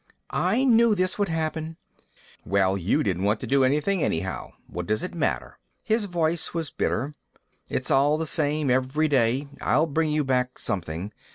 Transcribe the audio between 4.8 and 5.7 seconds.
does it matter?"